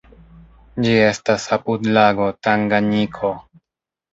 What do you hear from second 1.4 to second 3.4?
apud lago Tanganjiko.